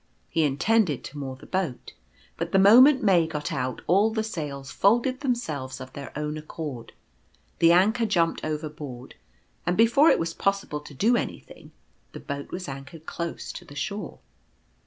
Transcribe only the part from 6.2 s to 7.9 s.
accord, the